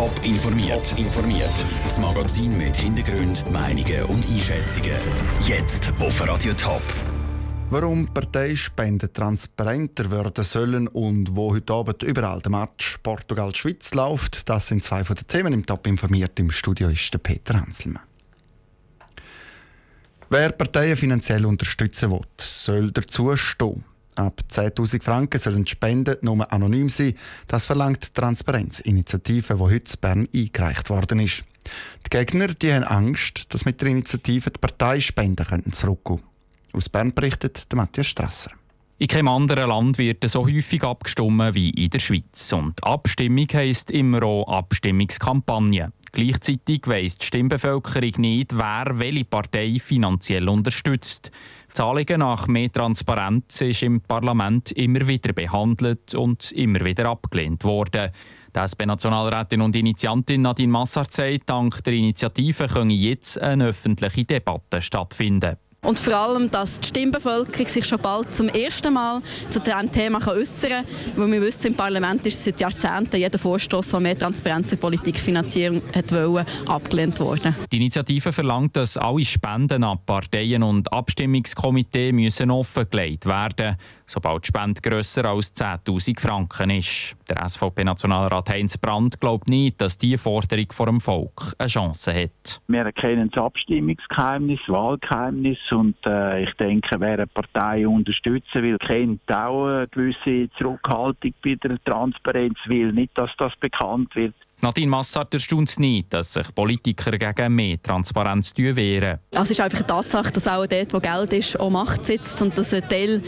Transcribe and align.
Top 0.00 0.24
informiert. 0.24 0.96
informiert. 0.96 1.52
Das 1.84 1.98
Magazin 1.98 2.56
mit 2.56 2.74
Hintergrund, 2.74 3.44
Meinungen 3.52 4.04
und 4.04 4.26
Einschätzungen. 4.30 4.96
Jetzt 5.46 5.92
auf 6.00 6.26
Radio 6.26 6.54
Top. 6.54 6.80
Warum 7.68 8.06
Parteispenden 8.06 9.12
transparenter 9.12 10.10
werden 10.10 10.42
sollen 10.42 10.88
und 10.88 11.36
wo 11.36 11.52
heute 11.52 11.74
Abend 11.74 12.02
überall 12.02 12.40
der 12.40 12.50
Match 12.50 12.96
Portugal-Schweiz 13.02 13.92
läuft, 13.92 14.48
das 14.48 14.68
sind 14.68 14.82
zwei 14.82 15.04
von 15.04 15.16
den 15.16 15.26
Themen 15.26 15.52
im 15.52 15.66
Top 15.66 15.86
informiert. 15.86 16.40
Im 16.40 16.50
Studio 16.50 16.88
ist 16.88 17.12
der 17.12 17.18
Peter 17.18 17.60
Hanselmann. 17.60 18.04
Wer 20.30 20.52
Parteien 20.52 20.96
finanziell 20.96 21.44
unterstützen 21.44 22.10
will, 22.10 22.24
soll 22.38 22.90
dazu 22.90 23.36
stehen. 23.36 23.84
Ab 24.20 24.42
10.000 24.50 25.02
Franken 25.02 25.40
sollen 25.40 25.66
Spenden 25.66 26.16
nur 26.20 26.52
anonym 26.52 26.88
sein. 26.88 27.14
Das 27.48 27.64
verlangt 27.64 28.08
die 28.08 28.20
Transparenzinitiative, 28.20 29.54
die 29.54 29.60
heute 29.60 29.94
in 29.94 30.00
Bern 30.00 30.28
eingereicht 30.34 30.90
worden 30.90 31.20
ist. 31.20 31.44
Die 32.06 32.10
Gegner 32.10 32.48
die 32.48 32.72
haben 32.72 32.84
Angst, 32.84 33.52
dass 33.54 33.64
mit 33.64 33.80
der 33.80 33.88
Initiative 33.88 34.50
die 34.50 34.58
Parteispenden 34.58 35.72
zurückgehen 35.72 36.18
könnten. 36.18 36.30
Aus 36.72 36.88
Bern 36.88 37.14
berichtet 37.14 37.66
Matthias 37.74 38.08
Strasser. 38.08 38.52
In 38.98 39.08
keinem 39.08 39.28
anderen 39.28 39.70
Land 39.70 39.96
wird 39.96 40.28
so 40.28 40.46
häufig 40.46 40.82
abgestimmt 40.82 41.54
wie 41.54 41.70
in 41.70 41.88
der 41.88 42.00
Schweiz. 42.00 42.52
Und 42.52 42.84
Abstimmung 42.84 43.46
heisst 43.50 43.90
immer 43.90 44.22
auch 44.22 44.46
Abstimmungskampagne. 44.46 45.92
Gleichzeitig 46.12 46.86
weiss 46.86 47.16
die 47.16 47.26
Stimmbevölkerung 47.26 48.12
nicht, 48.18 48.56
wer 48.56 48.98
welche 48.98 49.24
Partei 49.24 49.78
finanziell 49.78 50.48
unterstützt. 50.48 51.30
Anliegen 51.78 52.18
nach 52.18 52.48
mehr 52.48 52.70
Transparenz 52.70 53.60
ist 53.60 53.84
im 53.84 54.00
Parlament 54.00 54.72
immer 54.72 55.06
wieder 55.06 55.32
behandelt 55.32 56.14
und 56.14 56.50
immer 56.52 56.84
wieder 56.84 57.08
abgelehnt 57.08 57.64
worden. 57.64 58.10
Die 58.54 58.58
SP-Nationalrätin 58.58 59.60
und 59.60 59.76
Initiantin 59.76 60.40
Nadine 60.40 60.72
Massart 60.72 61.12
sagt, 61.12 61.48
dank 61.48 61.84
der 61.84 61.94
Initiative 61.94 62.66
könne 62.66 62.92
jetzt 62.92 63.40
eine 63.40 63.68
öffentliche 63.68 64.24
Debatte 64.24 64.80
stattfinden. 64.80 65.56
Und 65.82 65.98
vor 65.98 66.14
allem, 66.14 66.50
dass 66.50 66.78
die 66.78 66.88
Stimmbevölkerung 66.88 67.66
sich 67.66 67.86
schon 67.86 68.00
bald 68.00 68.34
zum 68.34 68.48
ersten 68.48 68.92
Mal 68.92 69.22
zu 69.48 69.60
diesem 69.60 69.90
Thema 69.90 70.18
äußern 70.26 70.70
kann. 70.70 70.84
Weil 71.16 71.32
wir 71.32 71.40
wissen, 71.40 71.68
im 71.68 71.74
Parlament 71.74 72.26
ist 72.26 72.44
seit 72.44 72.60
Jahrzehnten 72.60 73.16
jeder 73.16 73.38
Vorstoß, 73.38 73.90
der 73.90 74.00
mehr 74.00 74.18
Transparenz 74.18 74.72
in 74.72 74.78
Politikfinanzierung 74.78 75.82
wollte, 76.10 76.46
abgelehnt 76.66 77.18
worden. 77.20 77.56
Die 77.72 77.76
Initiative 77.78 78.32
verlangt, 78.32 78.76
dass 78.76 78.98
alle 78.98 79.24
Spenden 79.24 79.82
an 79.84 79.98
Parteien 80.04 80.62
und 80.62 80.92
Abstimmungskomitee 80.92 82.12
müssen 82.12 82.50
offengelegt 82.50 83.24
werden 83.26 83.76
sobald 84.10 84.44
die 84.44 84.48
Spende 84.48 84.80
grösser 84.80 85.24
als 85.26 85.54
10.000 85.56 86.20
Franken 86.20 86.70
ist. 86.70 87.16
Der 87.28 87.48
SVP-Nationalrat 87.48 88.50
Heinz 88.50 88.76
Brandt 88.76 89.20
glaubt 89.20 89.48
nicht, 89.48 89.80
dass 89.80 89.98
diese 89.98 90.18
Forderung 90.18 90.66
vor 90.72 90.86
dem 90.86 91.00
Volk 91.00 91.54
eine 91.58 91.68
Chance 91.68 92.12
hat. 92.12 92.60
Wir 92.66 92.80
erkennen 92.80 93.30
das 93.32 93.42
Abstimmungsgeheimnis, 93.42 94.60
Wahlgeheimnis 94.66 95.58
und 95.72 95.96
äh, 96.06 96.44
ich 96.44 96.52
denke, 96.54 97.00
wer 97.00 97.14
eine 97.14 97.26
Partei 97.26 97.86
unterstützen 97.86 98.62
will, 98.62 98.78
kennt 98.78 99.20
auch 99.32 99.66
eine 99.66 99.88
gewisse 99.88 100.50
Zurückhaltung 100.58 101.34
bei 101.44 101.54
der 101.56 101.82
Transparenz, 101.84 102.58
will 102.66 102.92
nicht, 102.92 103.16
dass 103.16 103.30
das 103.38 103.52
bekannt 103.60 104.14
wird. 104.14 104.34
Nadine 104.62 104.90
Massart 104.90 105.32
erstaunt 105.32 105.70
es 105.70 105.78
nicht, 105.78 106.12
dass 106.12 106.34
sich 106.34 106.54
Politiker 106.54 107.12
gegen 107.12 107.54
mehr 107.54 107.80
Transparenz 107.82 108.52
wehren. 108.56 109.18
Es 109.30 109.50
ist 109.50 109.58
einfach 109.58 109.78
eine 109.78 109.86
Tatsache, 109.86 110.30
dass 110.32 110.46
auch 110.46 110.66
dort, 110.66 110.92
wo 110.92 111.00
Geld 111.00 111.32
ist, 111.32 111.58
auch 111.58 111.70
Macht 111.70 112.04
sitzt 112.04 112.42
und 112.42 112.58
dass 112.58 112.74
ein 112.74 112.86
Teil 112.86 113.22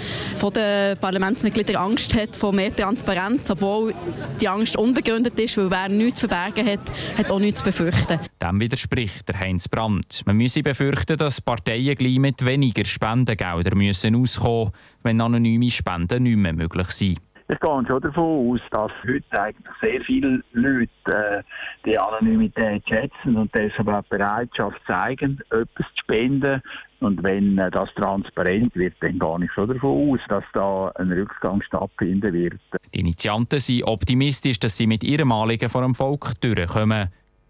der 0.55 0.97
Parlamentsmitglieder 0.97 1.81
Angst 1.81 2.15
hat 2.15 2.37
vor 2.37 2.53
mehr 2.53 2.75
Transparenz, 2.75 3.51
obwohl 3.51 3.95
die 4.43 4.48
Angst 4.48 4.77
unbegründet 4.77 5.39
ist, 5.41 5.57
weil 5.57 5.70
wer 5.70 5.89
nichts 5.89 6.20
zu 6.20 6.29
verbergen 6.29 6.67
hat, 6.67 6.93
hat 7.17 7.31
auch 7.31 7.39
nichts 7.39 7.61
zu 7.61 7.65
befürchten. 7.65 8.20
Dem 8.43 8.61
widerspricht 8.61 9.27
der 9.27 9.41
Heinz 9.41 9.69
Brandt. 9.69 10.23
Man 10.27 10.37
müsse 10.37 10.63
befürchten, 10.63 11.17
dass 11.17 11.41
Parteien 11.41 11.97
gleich 11.97 12.19
mit 12.19 12.31
weniger 12.41 12.84
Spendengeldern 12.84 13.78
müssen 13.78 14.17
auskommen 14.17 14.73
wenn 15.02 15.20
anonyme 15.20 15.70
Spenden 15.70 16.23
nicht 16.23 16.36
mehr 16.36 16.52
möglich 16.52 16.89
sind. 16.89 17.18
Ich 17.48 17.61
gehe 17.61 17.84
schon 17.86 18.01
davon 18.01 18.52
aus, 18.52 18.61
dass 18.70 18.92
heute 19.07 19.42
eigentlich 19.42 19.77
sehr 19.80 20.01
viele 20.02 20.42
Leute 20.52 20.89
äh, 21.07 21.42
die 21.84 21.98
Anonymität 21.98 22.83
schätzen 22.89 23.36
und 23.36 23.55
deshalb 23.55 23.89
auch 23.89 24.02
Bereitschaft 24.05 24.80
zeigen, 24.86 25.39
etwas 25.51 25.86
zu 25.86 26.02
spenden. 26.02 26.62
Und 27.01 27.23
wenn 27.23 27.58
äh, 27.58 27.70
das 27.70 27.92
transparent 27.95 28.74
wird, 28.74 28.95
dann 29.01 29.18
gehe 29.18 29.45
ich 29.45 29.52
schon 29.52 29.68
davon 29.68 30.12
aus, 30.12 30.20
dass 30.28 30.45
da 30.55 30.92
ein 30.95 31.12
Rückgang 31.12 31.61
stattfinden 31.62 32.33
wird. 32.33 32.61
Die 32.95 33.01
Initianten 33.01 33.58
sind 33.58 33.84
optimistisch, 33.84 34.58
dass 34.58 34.77
sie 34.77 34.86
mit 34.86 35.05
ihrem 35.05 35.33
Anliegen 35.33 35.68
vor 35.68 35.83
dem 35.83 35.95
Volk 35.95 36.40
durchkommen. 36.40 37.08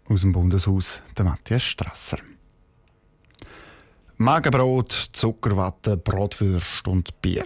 Aus 0.09 0.21
dem 0.21 0.33
Bundeshaus, 0.33 1.01
der 1.17 1.23
Matthias 1.23 1.63
Strasser. 1.63 2.17
Magenbrot, 4.23 5.09
Zuckerwatte, 5.11 5.97
Bratwürst 5.97 6.87
und 6.87 7.21
Bier. 7.21 7.43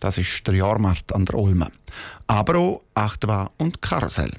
Das 0.00 0.16
ist 0.16 0.46
der 0.46 0.54
Jahrmarkt 0.54 1.14
an 1.14 1.26
der 1.26 1.34
Olme. 1.34 1.70
Aber 2.26 2.58
auch 2.58 2.82
Achterbahn 2.94 3.50
und 3.58 3.82
Karussell. 3.82 4.32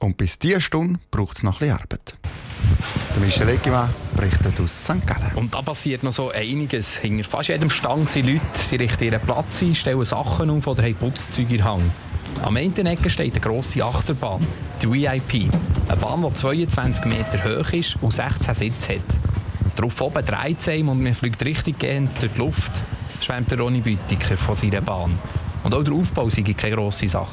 Und 0.00 0.16
bis 0.16 0.40
diese 0.40 0.60
Stunde 0.60 0.98
braucht 1.12 1.36
es 1.36 1.42
noch 1.44 1.60
ein 1.60 1.70
Arbeit. 1.70 2.16
Der 3.14 3.22
Michel 3.22 3.50
Eggimann 3.50 3.88
berichtet 4.16 4.58
aus 4.60 4.82
St. 4.82 5.06
Gallen. 5.06 5.30
Und 5.36 5.54
da 5.54 5.62
passiert 5.62 6.02
noch 6.02 6.12
so 6.12 6.32
einiges. 6.32 6.96
Hinter 6.96 7.22
fast 7.22 7.50
jedem 7.50 7.70
Stang 7.70 8.08
sind 8.08 8.26
Leute, 8.26 8.40
sie 8.54 8.74
richten 8.74 9.04
ihren 9.04 9.20
Platz 9.20 9.62
ein, 9.62 9.76
stellen 9.76 10.04
Sachen 10.04 10.50
auf 10.50 10.66
oder 10.66 10.82
haben 10.82 10.96
Putzzeuge 10.96 11.54
in 11.54 11.64
Hang. 11.64 11.90
Am 12.42 12.56
einen 12.56 12.86
Ecke 12.86 13.10
steht 13.10 13.34
eine 13.34 13.40
grosse 13.40 13.84
Achterbahn, 13.84 14.44
die 14.82 14.90
VIP. 14.90 15.52
Eine 15.86 16.00
Bahn, 16.00 16.20
die 16.28 16.34
22 16.34 17.04
Meter 17.04 17.44
hoch 17.44 17.72
ist 17.72 17.96
und 18.00 18.12
16 18.12 18.54
Sitze 18.54 18.94
hat. 18.94 19.27
Darauf 19.78 20.00
oben 20.00 20.26
dreht 20.26 20.58
es 20.58 20.66
und 20.66 21.02
man 21.02 21.14
fliegt 21.14 21.44
richtig 21.44 21.78
gehend 21.78 22.10
durch 22.20 22.32
die 22.32 22.38
Luft 22.38 22.72
schwärmt 23.24 23.50
der 23.50 23.60
Ronny 23.60 23.80
Büttiker 23.80 24.36
von 24.36 24.56
seiner 24.56 24.80
Bahn. 24.80 25.16
Und 25.62 25.72
auch 25.72 25.84
der 25.84 25.94
Aufbau 25.94 26.26
ist 26.26 26.36
keine 26.56 26.74
grosse 26.74 27.06
Sache. 27.06 27.30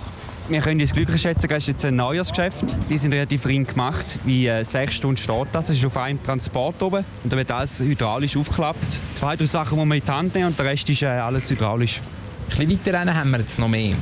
Wir 0.48 0.60
können 0.60 0.80
uns 0.80 0.94
glücklich 0.94 1.22
schätzen, 1.22 1.50
es 1.50 1.64
ist 1.64 1.68
jetzt 1.68 1.86
ein 1.86 1.96
Neujahrsgeschäft. 1.96 2.64
Die 2.88 3.00
sind 3.00 3.14
relativ 3.14 3.48
ring 3.48 3.66
gemacht. 3.66 4.06
Wie 4.26 4.46
äh, 4.46 4.64
sechs 4.64 4.96
Stunden 4.96 5.18
steht 5.18 5.48
das. 5.54 5.70
Es 5.70 5.78
ist 5.78 5.86
auf 5.86 5.98
einem 5.98 6.22
Transport 6.22 6.84
oben 6.84 7.04
und 7.24 7.34
da 7.34 7.38
wird 7.38 7.52
alles 7.52 7.80
hydraulisch 7.80 8.38
aufgeklappt. 8.38 9.00
Zwei, 9.16 9.36
drei 9.36 9.46
Sachen 9.46 9.78
muss 9.78 9.88
man 9.88 9.98
in 9.98 10.06
die 10.06 10.12
Hand 10.12 10.36
nehmen 10.36 10.48
und 10.48 10.60
der 10.60 10.66
Rest 10.68 10.88
ist 10.88 11.02
äh, 11.02 11.08
alles 11.08 11.50
hydraulisch. 11.50 12.02
Ein 12.52 12.68
bisschen 12.68 12.86
weiter 12.86 13.16
haben 13.16 13.32
wir 13.32 13.40
jetzt 13.40 13.58
noch 13.58 13.68
mehr. 13.68 13.96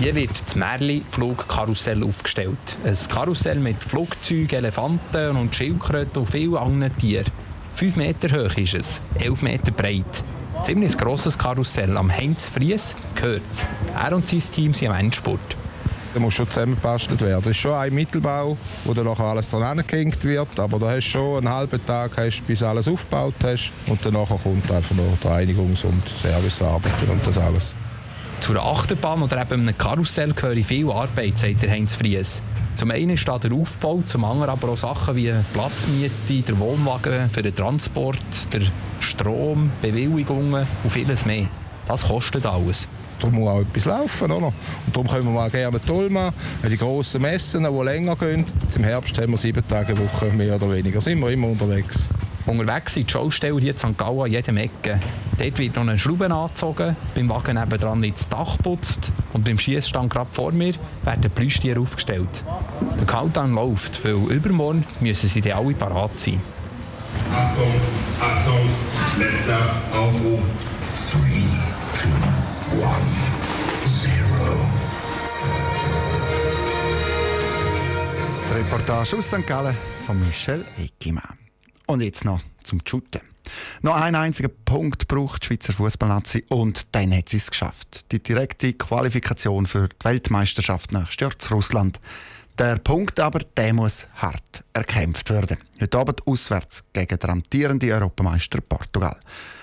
Hier 0.00 0.14
wird 0.14 0.30
das 0.46 0.56
Merli-Flugkarussell 0.56 2.02
aufgestellt. 2.02 2.56
Ein 2.84 2.96
Karussell 3.10 3.60
mit 3.60 3.84
Flugzeugen, 3.84 4.48
Elefanten 4.56 5.36
und 5.36 5.54
Schildkröten 5.54 6.22
und 6.22 6.26
vielen 6.26 6.56
anderen 6.56 6.96
Tieren. 6.96 7.26
Fünf 7.74 7.96
Meter 7.96 8.30
hoch 8.30 8.56
ist 8.56 8.72
es, 8.72 9.00
elf 9.18 9.42
Meter 9.42 9.72
breit. 9.72 10.06
Ziemlich 10.64 10.96
grosses 10.96 11.36
Karussell. 11.36 11.98
Am 11.98 12.10
Heinz 12.10 12.48
Fries 12.48 12.96
gehört 13.14 13.42
Er 13.94 14.16
und 14.16 14.26
sein 14.26 14.42
Team 14.50 14.72
sind 14.72 14.88
am 14.88 14.98
Endspurt. 14.98 15.38
Da 16.14 16.20
muss 16.20 16.32
schon 16.32 16.48
zusammengebastelt 16.48 17.20
werden. 17.20 17.42
Das 17.42 17.50
ist 17.50 17.58
schon 17.58 17.74
ein 17.74 17.92
Mittelbau, 17.92 18.56
wo 18.86 18.94
dann 18.94 19.04
nachher 19.04 19.24
alles 19.24 19.50
dran 19.50 19.82
gehängt 19.86 20.24
wird. 20.24 20.58
Aber 20.58 20.78
da 20.78 20.92
hast 20.92 21.08
du 21.08 21.10
schon 21.10 21.36
einen 21.36 21.54
halben 21.54 21.84
Tag, 21.84 22.12
hast, 22.16 22.46
bis 22.46 22.62
alles 22.62 22.88
aufgebaut 22.88 23.34
hast. 23.42 23.70
Und 23.86 24.00
danach 24.02 24.30
kommt 24.30 24.72
einfach 24.72 24.96
noch 24.96 25.18
die 25.22 25.28
Reinigungs- 25.28 25.84
und 25.84 26.02
Servicearbeiten 26.22 27.10
und 27.10 27.26
das 27.26 27.36
alles. 27.36 27.74
Zu 28.40 28.52
einer 28.52 28.64
Achterbahn 28.64 29.22
oder 29.22 29.42
eben 29.42 29.62
einem 29.62 29.76
Karussell 29.76 30.32
gehöre 30.32 30.64
viel 30.64 30.90
Arbeit, 30.90 31.38
sagt 31.38 31.62
Heinz 31.68 31.94
Fries. 31.94 32.40
Zum 32.76 32.90
einen 32.90 33.18
da 33.24 33.38
der 33.38 33.52
Aufbau, 33.52 34.02
zum 34.06 34.24
anderen 34.24 34.50
aber 34.50 34.70
auch 34.70 34.76
Sachen 34.76 35.14
wie 35.14 35.32
Platzmiete, 35.52 36.42
der 36.48 36.58
Wohnwagen 36.58 37.28
für 37.30 37.42
den 37.42 37.54
Transport, 37.54 38.18
der 38.52 38.62
Strom, 39.00 39.70
Bewilligungen 39.82 40.66
und 40.82 40.90
vieles 40.90 41.26
mehr. 41.26 41.48
Das 41.86 42.06
kostet 42.06 42.46
alles. 42.46 42.88
Darum 43.18 43.34
muss 43.34 43.48
auch 43.50 43.60
etwas 43.60 43.84
laufen. 43.84 44.32
Oder? 44.32 44.46
Und 44.46 44.54
darum 44.92 45.06
können 45.06 45.24
wir 45.24 45.32
mal 45.32 45.50
gerne 45.50 45.80
toll 45.84 46.08
machen. 46.08 46.34
Die 46.66 46.76
grossen 46.76 47.20
Messen, 47.20 47.64
die 47.64 47.84
länger 47.84 48.16
gehen. 48.16 48.46
Im 48.74 48.84
Herbst 48.84 49.18
haben 49.18 49.32
wir 49.32 49.38
sieben 49.38 49.66
Tage 49.68 49.96
Woche, 49.98 50.26
mehr 50.26 50.56
oder 50.56 50.70
weniger. 50.70 51.00
Sind 51.00 51.20
wir 51.20 51.30
immer 51.30 51.48
unterwegs. 51.48 52.08
Unterwegs 52.50 52.94
sind 52.94 53.08
die 53.08 53.12
Schausteller 53.12 53.60
hier 53.60 53.72
in 53.72 53.78
St. 53.78 53.96
Gallen 53.96 54.20
an 54.20 54.30
jedem 54.30 54.56
Ecke. 54.56 54.98
Dort 55.38 55.58
wird 55.58 55.76
noch 55.76 55.82
eine 55.82 55.98
Schraube 55.98 56.30
angezogen, 56.30 56.96
beim 57.14 57.28
Wagen 57.28 57.56
nebenan 57.56 58.02
wird 58.02 58.16
das 58.16 58.28
Dach 58.28 58.58
putzt 58.58 59.12
und 59.32 59.44
beim 59.44 59.58
Schießstand 59.58 60.10
gerade 60.10 60.28
vor 60.32 60.52
mir 60.52 60.74
werden 61.04 61.30
Plüschtiere 61.30 61.80
aufgestellt. 61.80 62.28
Der 62.98 63.06
Countdown 63.06 63.54
läuft, 63.54 64.04
weil 64.04 64.14
übermorgen 64.14 64.84
müssen 65.00 65.28
sie 65.28 65.40
dann 65.40 65.58
alle 65.58 65.74
parat 65.74 66.18
sein. 66.18 66.40
Achtung, 67.32 67.72
Achtung, 68.20 68.68
letzter 69.18 69.60
Aufruf. 69.96 70.42
3, 71.12 71.18
2, 72.70 72.86
1, 72.86 74.06
0. 74.06 74.20
Die 78.48 78.54
Reportage 78.54 79.16
aus 79.16 79.26
St. 79.26 79.46
Gallen 79.46 79.76
von 80.06 80.18
Michel 80.26 80.64
Eckimann. 80.76 81.49
Und 81.90 82.02
jetzt 82.02 82.24
noch 82.24 82.40
zum 82.62 82.78
Shooten. 82.86 83.20
Noch 83.82 83.96
einen 83.96 84.14
einzigen 84.14 84.52
Punkt 84.64 85.08
braucht 85.08 85.42
die 85.42 85.46
Schweizer 85.48 85.72
Fußballnazi 85.72 86.44
und 86.48 86.86
dann 86.92 87.12
hat 87.12 87.28
sie 87.28 87.38
es 87.38 87.50
geschafft. 87.50 88.12
Die 88.12 88.22
direkte 88.22 88.74
Qualifikation 88.74 89.66
für 89.66 89.88
die 89.88 90.04
Weltmeisterschaft 90.04 90.92
nächstes 90.92 91.20
Jahr 91.20 91.36
zu 91.36 91.52
Russland. 91.52 91.98
Der 92.60 92.76
Punkt 92.76 93.18
aber, 93.18 93.40
der 93.56 93.74
muss 93.74 94.06
hart 94.14 94.62
erkämpft 94.72 95.30
werden. 95.30 95.56
Heute 95.80 95.98
Abend 95.98 96.24
auswärts 96.28 96.84
gegen 96.92 97.18
den 97.18 97.30
amtierenden 97.30 97.90
Europameister 97.90 98.60
Portugal. 98.60 99.18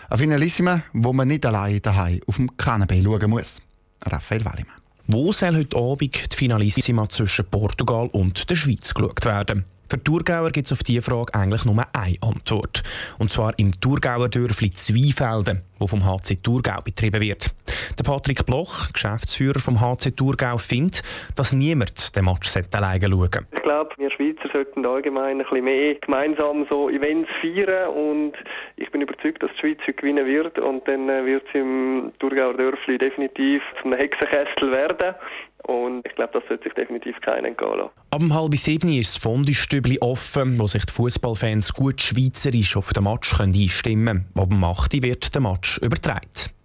Ein 0.09 0.17
Finalissima, 0.17 0.81
wo 0.91 1.13
man 1.13 1.29
nicht 1.29 1.45
allein 1.45 1.81
daheim 1.81 2.19
auf 2.27 2.35
dem 2.35 2.57
Kanapee 2.57 3.01
schauen 3.01 3.29
muss. 3.29 3.61
Raphael 4.03 4.43
Wallimann. 4.43 4.75
Wo 5.07 5.31
soll 5.31 5.55
heute 5.55 5.77
Abend 5.77 6.33
die 6.33 6.35
Finalissima 6.35 7.07
zwischen 7.07 7.45
Portugal 7.45 8.09
und 8.11 8.49
der 8.49 8.55
Schweiz 8.55 8.93
geschaut 8.93 9.23
werden? 9.23 9.63
Für 9.89 10.03
Thurgauer 10.03 10.51
gibt 10.51 10.67
es 10.67 10.71
auf 10.73 10.83
diese 10.83 11.01
Frage 11.01 11.33
eigentlich 11.33 11.63
nur 11.63 11.83
eine 11.93 12.15
Antwort. 12.21 12.83
Und 13.17 13.31
zwar 13.31 13.57
im 13.57 13.79
Thurgauer 13.79 14.29
Dörfli 14.29 14.71
Zweifelden, 14.71 15.61
wo 15.79 15.87
vom 15.87 16.05
HC 16.05 16.35
Thurgau 16.43 16.81
betrieben 16.81 17.21
wird. 17.21 17.53
Der 17.97 18.03
Patrick 18.03 18.45
Bloch, 18.45 18.91
Geschäftsführer 18.93 19.59
vom 19.59 19.81
HC 19.81 20.11
Thurgau, 20.11 20.57
findet, 20.57 21.03
dass 21.35 21.53
niemand 21.53 22.15
den 22.15 22.25
Match 22.25 22.51
alleine 22.71 23.07
schauen 23.07 23.19
sollte. 23.19 23.45
Ich 23.51 23.63
glaube, 23.63 23.89
wir 23.97 24.11
Schweizer 24.11 24.49
sollten 24.51 24.85
allgemein 24.85 25.37
ein 25.37 25.37
bisschen 25.39 25.63
mehr 25.63 25.95
gemeinsam 25.95 26.65
so 26.69 26.89
Events 26.89 27.29
feiern 27.41 27.89
und 27.89 28.33
ich 28.75 28.91
bin 28.91 29.01
überzeugt, 29.01 29.43
dass 29.43 29.51
die 29.53 29.59
Schweiz 29.59 29.79
heute 29.81 29.93
gewinnen 29.93 30.25
wird 30.25 30.59
und 30.59 30.87
dann 30.87 31.09
äh, 31.09 31.25
wird 31.25 31.43
sie 31.53 31.59
im 31.59 32.11
Thurgauer 32.19 32.53
Dörfli 32.53 32.97
definitiv 32.97 33.61
zum 33.81 33.93
Hexenkessel 33.93 34.71
werden. 34.71 35.15
Und 35.63 36.07
ich 36.07 36.15
glaube, 36.15 36.33
das 36.33 36.43
sollte 36.47 36.63
sich 36.63 36.73
definitiv 36.73 37.19
keinen 37.19 37.45
entgehen 37.45 37.77
lassen. 37.77 37.89
Ab 38.11 38.21
um 38.21 38.33
halb 38.33 38.55
sieben 38.55 38.89
ist 38.89 39.15
das 39.15 39.23
Fondue-Stübli 39.23 39.99
offen, 39.99 40.57
wo 40.59 40.67
sich 40.67 40.85
die 40.85 40.93
Fußballfans 40.93 41.73
gut 41.73 42.01
schweizerisch 42.01 42.77
auf 42.77 42.93
den 42.93 43.03
Match 43.03 43.37
einstimmen 43.39 44.25
können. 44.33 44.45
Ab 44.45 44.53
um 44.53 44.63
8 44.63 45.01
wird 45.01 45.33
der 45.33 45.41
Match 45.41 45.77
übertragen. 45.79 46.56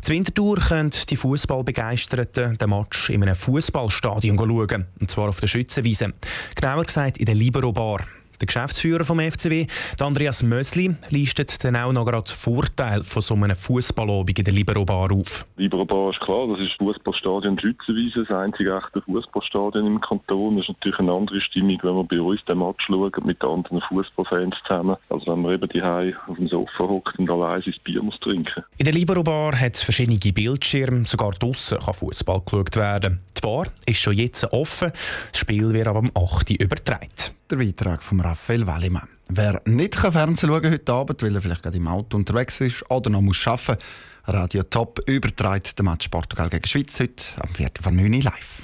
Zur 0.00 0.14
Wintertour 0.14 0.58
können 0.58 0.92
die 1.08 1.16
Fußballbegeisterten 1.16 2.58
den 2.58 2.70
Match 2.70 3.10
in 3.10 3.22
einem 3.22 3.36
Fußballstadion 3.36 4.36
schauen, 4.36 4.86
und 5.00 5.10
zwar 5.10 5.28
auf 5.28 5.40
der 5.40 5.48
Schützenwiese. 5.48 6.12
Genauer 6.54 6.84
gesagt 6.84 7.18
in 7.18 7.26
der 7.26 7.34
Libero 7.34 7.72
Bar. 7.72 8.00
Der 8.42 8.48
Geschäftsführer 8.48 9.04
vom 9.04 9.20
FCW, 9.20 9.68
Andreas 10.00 10.42
Mösli, 10.42 10.96
listet 11.10 11.62
dann 11.62 11.76
auch 11.76 11.92
noch 11.92 12.04
gerade 12.04 12.28
Vorteile 12.28 13.04
von 13.04 13.22
so 13.22 13.34
einem 13.34 13.54
Fußballabend 13.54 14.36
in 14.36 14.44
der 14.44 14.52
Libero 14.52 14.84
Bar 14.84 15.12
auf. 15.12 15.46
Libero 15.56 15.84
Bar 15.84 16.10
ist 16.10 16.18
klar, 16.18 16.48
das 16.48 16.58
ist 16.58 16.72
Fußballstadion 16.78 17.56
Schützenwiese, 17.56 18.24
das 18.24 18.36
einzige 18.36 18.76
echte 18.76 19.00
Fußballstadion 19.02 19.86
im 19.86 20.00
Kanton. 20.00 20.56
Das 20.56 20.64
ist 20.64 20.74
natürlich 20.74 20.98
eine 20.98 21.12
andere 21.12 21.40
Stimmung, 21.40 21.78
wenn 21.84 21.94
wir 21.94 22.02
bei 22.02 22.20
uns 22.20 22.44
den 22.46 22.58
Match 22.58 22.84
schauen 22.84 23.12
mit 23.24 23.44
anderen 23.44 23.80
Fußballfans 23.80 24.56
zusammen, 24.66 24.96
als 25.08 25.24
wenn 25.28 25.40
man 25.40 25.54
eben 25.54 25.68
die 25.68 25.80
auf 25.80 26.36
dem 26.36 26.48
Sofa 26.48 26.82
hockt 26.82 27.20
und 27.20 27.30
allein 27.30 27.62
sein 27.62 27.74
Bier 27.84 28.02
muss 28.02 28.18
trinken. 28.18 28.64
In 28.76 28.86
der 28.86 28.92
Libero 28.92 29.22
Bar 29.22 29.56
hat 29.60 29.76
es 29.76 29.82
verschiedene 29.82 30.18
Bildschirme, 30.18 31.04
sogar 31.04 31.30
draussen 31.30 31.78
kann 31.78 31.94
Fußball 31.94 32.42
geschaut 32.44 32.74
werden. 32.74 33.20
Die 33.36 33.40
Bar 33.40 33.68
ist 33.86 34.00
schon 34.00 34.14
jetzt 34.14 34.52
offen, 34.52 34.90
das 35.30 35.38
Spiel 35.38 35.72
wird 35.72 35.86
aber 35.86 36.00
am 36.00 36.10
8. 36.16 36.50
übertragen 36.50 37.08
der 37.52 37.58
Beitrag 37.58 38.02
von 38.02 38.20
Raphael 38.20 38.66
Wallimann. 38.66 39.08
Wer 39.28 39.60
nicht 39.66 39.94
Fernsehen 39.94 40.48
schauen 40.48 40.62
kann 40.62 40.72
heute 40.72 40.92
Abend, 40.92 41.22
weil 41.22 41.34
er 41.34 41.42
vielleicht 41.42 41.62
gerade 41.62 41.76
im 41.76 41.86
Auto 41.86 42.16
unterwegs 42.16 42.60
ist 42.60 42.90
oder 42.90 43.10
noch 43.10 43.20
muss 43.20 43.46
arbeiten 43.46 43.82
muss, 44.24 44.34
Radio 44.34 44.62
Top 44.62 45.00
überträgt 45.06 45.78
den 45.78 45.86
Match 45.86 46.08
Portugal 46.08 46.48
gegen 46.48 46.66
Schweiz 46.66 46.98
heute 46.98 47.24
am 47.40 47.54
4. 47.54 47.70
von 47.80 47.94
9 47.94 48.22
live. 48.22 48.62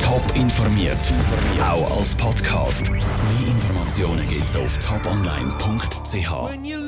Top 0.00 0.24
informiert, 0.34 1.12
auch 1.62 1.98
als 1.98 2.14
Podcast. 2.14 2.90
Mehr 2.90 3.02
Informationen 3.46 4.26
gibt 4.28 4.48
es 4.48 4.56
auf 4.56 4.78
toponline.ch. 4.78 6.87